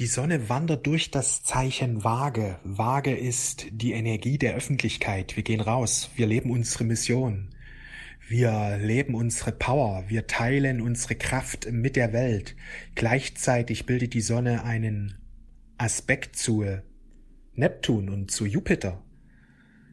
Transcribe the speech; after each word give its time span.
Die 0.00 0.06
Sonne 0.06 0.48
wandert 0.48 0.86
durch 0.86 1.10
das 1.10 1.42
Zeichen 1.42 2.04
Waage. 2.04 2.58
Waage 2.64 3.14
ist 3.14 3.66
die 3.70 3.92
Energie 3.92 4.38
der 4.38 4.54
Öffentlichkeit. 4.54 5.36
Wir 5.36 5.42
gehen 5.42 5.60
raus, 5.60 6.08
wir 6.16 6.26
leben 6.26 6.50
unsere 6.50 6.84
Mission. 6.84 7.50
Wir 8.26 8.78
leben 8.78 9.14
unsere 9.14 9.52
Power, 9.52 10.04
wir 10.08 10.26
teilen 10.26 10.80
unsere 10.80 11.16
Kraft 11.16 11.70
mit 11.70 11.96
der 11.96 12.14
Welt. 12.14 12.56
Gleichzeitig 12.94 13.84
bildet 13.84 14.14
die 14.14 14.22
Sonne 14.22 14.64
einen 14.64 15.18
Aspekt 15.76 16.34
zu 16.34 16.64
Neptun 17.52 18.08
und 18.08 18.30
zu 18.30 18.46
Jupiter. 18.46 19.04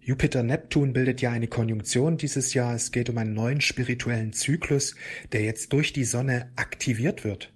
Jupiter-Neptun 0.00 0.94
bildet 0.94 1.20
ja 1.20 1.30
eine 1.30 1.48
Konjunktion 1.48 2.16
dieses 2.16 2.54
Jahr. 2.54 2.74
Es 2.74 2.90
geht 2.90 3.10
um 3.10 3.18
einen 3.18 3.34
neuen 3.34 3.60
spirituellen 3.60 4.32
Zyklus, 4.32 4.94
der 5.32 5.42
jetzt 5.42 5.74
durch 5.74 5.92
die 5.92 6.04
Sonne 6.04 6.50
aktiviert 6.56 7.22
wird. 7.22 7.52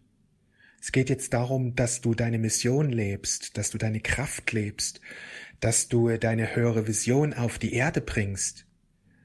Es 0.84 0.92
geht 0.92 1.08
jetzt 1.08 1.32
darum, 1.32 1.74
dass 1.74 2.02
du 2.02 2.14
deine 2.14 2.36
Mission 2.38 2.90
lebst, 2.90 3.56
dass 3.56 3.70
du 3.70 3.78
deine 3.78 4.00
Kraft 4.00 4.52
lebst, 4.52 5.00
dass 5.60 5.88
du 5.88 6.14
deine 6.18 6.54
höhere 6.54 6.86
Vision 6.86 7.32
auf 7.32 7.58
die 7.58 7.72
Erde 7.72 8.02
bringst. 8.02 8.66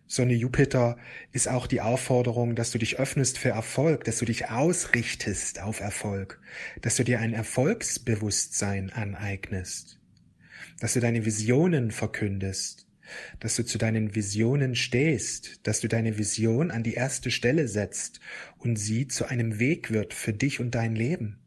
Sonne 0.08 0.36
Jupiter 0.36 0.96
ist 1.34 1.50
auch 1.50 1.68
die 1.68 1.82
Aufforderung, 1.82 2.56
dass 2.56 2.72
du 2.72 2.78
dich 2.78 2.98
öffnest 2.98 3.38
für 3.38 3.50
Erfolg, 3.50 4.06
dass 4.06 4.20
du 4.20 4.26
dich 4.26 4.50
ausrichtest 4.50 5.62
auf 5.62 5.82
Erfolg, 5.82 6.40
dass 6.82 6.96
du 6.96 7.04
dir 7.04 7.20
ein 7.20 7.34
Erfolgsbewusstsein 7.34 8.94
aneignest, 8.94 10.00
dass 10.80 10.94
du 10.94 11.02
deine 11.02 11.26
Visionen 11.26 11.92
verkündest, 11.92 12.88
dass 13.42 13.58
du 13.58 13.66
zu 13.66 13.78
deinen 13.78 14.16
Visionen 14.16 14.76
stehst, 14.76 15.68
dass 15.68 15.82
du 15.82 15.90
deine 15.90 16.18
Vision 16.18 16.72
an 16.72 16.84
die 16.84 16.94
erste 16.94 17.32
Stelle 17.32 17.68
setzt 17.68 18.22
und 18.60 18.78
sie 18.78 19.10
zu 19.10 19.26
einem 19.26 19.60
Weg 19.60 19.92
wird 19.92 20.14
für 20.14 20.32
dich 20.32 20.62
und 20.62 20.74
dein 20.74 20.96
Leben. 20.96 21.38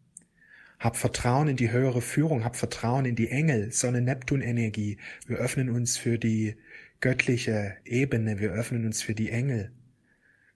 Hab 0.82 0.96
Vertrauen 0.96 1.46
in 1.46 1.56
die 1.56 1.70
höhere 1.70 2.02
Führung, 2.02 2.42
hab 2.42 2.56
Vertrauen 2.56 3.04
in 3.04 3.14
die 3.14 3.28
Engel, 3.28 3.70
Sonne-Neptun-Energie. 3.70 4.98
Wir 5.28 5.36
öffnen 5.36 5.70
uns 5.70 5.96
für 5.96 6.18
die 6.18 6.56
göttliche 6.98 7.76
Ebene, 7.84 8.40
wir 8.40 8.50
öffnen 8.50 8.84
uns 8.84 9.00
für 9.00 9.14
die 9.14 9.30
Engel. 9.30 9.70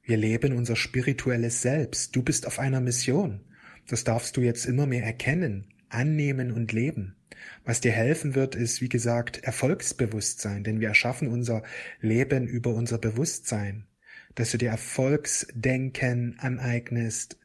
Wir 0.02 0.16
leben 0.16 0.52
unser 0.56 0.74
spirituelles 0.74 1.62
Selbst. 1.62 2.16
Du 2.16 2.24
bist 2.24 2.44
auf 2.48 2.58
einer 2.58 2.80
Mission. 2.80 3.44
Das 3.86 4.02
darfst 4.02 4.36
du 4.36 4.40
jetzt 4.40 4.64
immer 4.64 4.84
mehr 4.84 5.04
erkennen, 5.04 5.72
annehmen 5.90 6.50
und 6.50 6.72
leben. 6.72 7.14
Was 7.64 7.80
dir 7.80 7.92
helfen 7.92 8.34
wird, 8.34 8.56
ist, 8.56 8.80
wie 8.80 8.88
gesagt, 8.88 9.44
Erfolgsbewusstsein, 9.44 10.64
denn 10.64 10.80
wir 10.80 10.88
erschaffen 10.88 11.28
unser 11.28 11.62
Leben 12.00 12.48
über 12.48 12.74
unser 12.74 12.98
Bewusstsein. 12.98 13.86
Dass 14.34 14.50
du 14.50 14.58
dir 14.58 14.70
Erfolgsdenken 14.70 16.36
aneignest, 16.40 17.38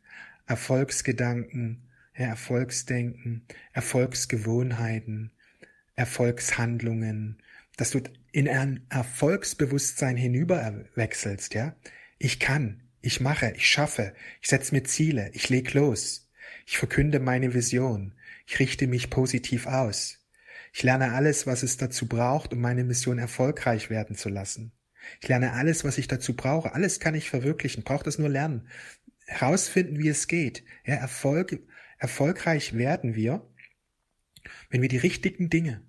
Erfolgsgedanken, 0.48 1.84
Erfolgsdenken, 2.14 3.45
Erfolgsgewohnheiten, 3.73 5.31
Erfolgshandlungen, 5.95 7.42
dass 7.78 7.92
du 7.92 8.02
in 8.31 8.48
ein 8.48 8.86
Erfolgsbewusstsein 8.90 10.17
hinüberwechselst, 10.17 11.54
ja? 11.54 11.76
Ich 12.17 12.39
kann, 12.39 12.84
ich 13.02 13.20
mache, 13.20 13.54
ich 13.56 13.67
schaffe, 13.67 14.14
ich 14.42 14.50
setze 14.50 14.76
mir 14.76 14.84
Ziele, 14.84 15.32
ich 15.34 15.50
leg 15.50 15.73
los, 15.73 16.30
ich 16.66 16.78
verkünde 16.78 17.20
meine 17.20 17.54
Vision, 17.54 18.14
ich 18.45 18.59
richte 18.59 18.88
mich 18.88 19.09
positiv 19.09 19.66
aus. 19.67 20.20
Ich 20.73 20.84
lerne 20.84 21.14
alles, 21.14 21.48
was 21.48 21.64
es 21.64 21.78
dazu 21.78 22.08
braucht, 22.08 22.54
um 22.54 22.62
meine 22.62 22.84
Mission 22.84 23.17
erfolgreich 23.17 23.89
werden 23.89 24.16
zu 24.16 24.30
lassen. 24.30 24.72
Ich 25.20 25.28
lerne 25.28 25.54
alles, 25.54 25.84
was 25.84 25.98
ich 25.98 26.08
dazu 26.08 26.36
brauche. 26.36 26.73
Alles 26.73 27.00
kann 27.00 27.16
ich 27.16 27.30
verwirklichen. 27.30 27.84
Braucht 27.84 28.08
es 28.08 28.20
nur 28.20 28.30
lernen. 28.30 28.67
Herausfinden, 29.26 30.00
wie 30.00 30.09
es 30.09 30.28
geht. 30.28 30.64
Ja, 30.86 30.95
Erfolg 30.95 31.59
Erfolgreich 32.02 32.76
werden 32.76 33.14
wir, 33.14 33.48
wenn 34.72 34.82
wir 34.82 34.90
die 34.90 34.98
richtigen 34.98 35.52
Dinge 35.52 35.84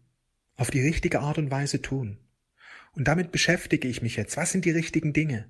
auf 0.57 0.71
die 0.71 0.83
richtige 0.83 1.21
Art 1.21 1.39
und 1.39 1.51
Weise 1.51 1.81
tun. 1.81 2.19
Und 2.93 3.09
damit 3.09 3.33
beschäftige 3.33 3.89
ich 3.89 4.03
mich 4.03 4.17
jetzt. 4.17 4.37
Was 4.37 4.53
sind 4.53 4.67
die 4.67 4.73
richtigen 4.73 5.15
Dinge? 5.15 5.49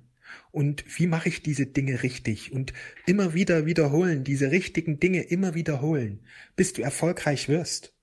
Und 0.51 0.85
wie 0.97 1.05
mache 1.05 1.27
ich 1.27 1.43
diese 1.43 1.65
Dinge 1.65 2.01
richtig? 2.01 2.53
Und 2.53 2.71
immer 3.05 3.33
wieder 3.33 3.65
wiederholen, 3.65 4.23
diese 4.23 4.51
richtigen 4.51 5.01
Dinge 5.01 5.23
immer 5.23 5.53
wiederholen, 5.53 6.21
bis 6.55 6.71
du 6.71 6.81
erfolgreich 6.81 7.49
wirst. 7.49 7.93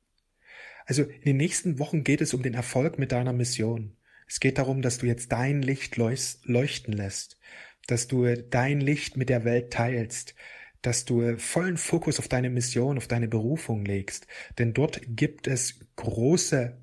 Also 0.84 1.04
in 1.04 1.22
den 1.24 1.38
nächsten 1.38 1.78
Wochen 1.78 2.04
geht 2.04 2.20
es 2.20 2.34
um 2.34 2.42
den 2.42 2.52
Erfolg 2.52 2.98
mit 2.98 3.10
deiner 3.10 3.32
Mission. 3.32 3.96
Es 4.26 4.38
geht 4.38 4.58
darum, 4.58 4.82
dass 4.82 4.98
du 4.98 5.06
jetzt 5.06 5.32
dein 5.32 5.62
Licht 5.62 5.96
leuchten 5.96 6.92
lässt, 6.92 7.38
dass 7.86 8.06
du 8.06 8.34
dein 8.34 8.82
Licht 8.82 9.16
mit 9.16 9.30
der 9.30 9.46
Welt 9.46 9.72
teilst, 9.72 10.34
dass 10.82 11.04
du 11.04 11.36
vollen 11.38 11.76
Fokus 11.76 12.18
auf 12.18 12.28
deine 12.28 12.50
Mission, 12.50 12.96
auf 12.96 13.08
deine 13.08 13.28
Berufung 13.28 13.84
legst. 13.84 14.26
Denn 14.58 14.72
dort 14.72 15.00
gibt 15.06 15.46
es 15.46 15.80
große 15.96 16.78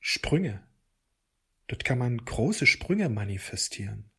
Sprünge. 0.00 0.62
Dort 1.66 1.84
kann 1.84 1.98
man 1.98 2.18
große 2.18 2.66
Sprünge 2.66 3.08
manifestieren. 3.08 4.10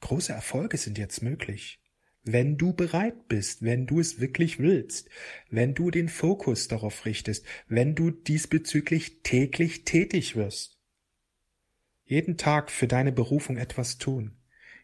Große 0.00 0.32
Erfolge 0.32 0.76
sind 0.76 0.98
jetzt 0.98 1.22
möglich. 1.22 1.80
Wenn 2.22 2.58
du 2.58 2.74
bereit 2.74 3.28
bist, 3.28 3.62
wenn 3.62 3.86
du 3.86 3.98
es 3.98 4.20
wirklich 4.20 4.58
willst, 4.58 5.08
wenn 5.48 5.74
du 5.74 5.90
den 5.90 6.08
Fokus 6.08 6.68
darauf 6.68 7.06
richtest, 7.06 7.46
wenn 7.66 7.94
du 7.94 8.10
diesbezüglich 8.10 9.22
täglich 9.22 9.84
tätig 9.84 10.36
wirst. 10.36 10.78
Jeden 12.04 12.36
Tag 12.36 12.70
für 12.70 12.88
deine 12.88 13.12
Berufung 13.12 13.56
etwas 13.56 13.96
tun 13.96 14.39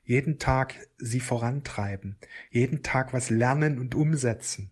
jeden 0.07 0.39
Tag 0.39 0.75
sie 0.99 1.21
vorantreiben, 1.21 2.17
jeden 2.51 2.83
Tag 2.85 3.13
was 3.13 3.29
lernen 3.29 3.79
und 3.79 3.95
umsetzen. 3.95 4.71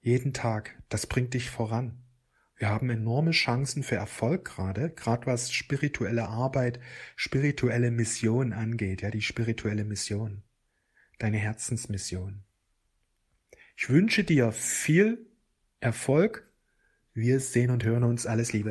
Jeden 0.00 0.32
Tag, 0.32 0.80
das 0.88 1.06
bringt 1.06 1.34
dich 1.34 1.50
voran. 1.50 2.00
Wir 2.56 2.68
haben 2.68 2.88
enorme 2.90 3.32
Chancen 3.32 3.82
für 3.82 3.96
Erfolg 3.96 4.44
gerade, 4.44 4.90
gerade 4.90 5.26
was 5.26 5.52
spirituelle 5.52 6.28
Arbeit, 6.28 6.78
spirituelle 7.16 7.90
Mission 7.90 8.52
angeht, 8.52 9.02
ja, 9.02 9.10
die 9.10 9.22
spirituelle 9.22 9.84
Mission, 9.84 10.44
deine 11.18 11.38
Herzensmission. 11.38 12.44
Ich 13.76 13.90
wünsche 13.90 14.22
dir 14.22 14.52
viel 14.52 15.26
Erfolg. 15.80 16.48
Wir 17.12 17.40
sehen 17.40 17.70
und 17.70 17.82
hören 17.82 18.04
uns. 18.04 18.26
Alles 18.26 18.52
Liebe. 18.52 18.70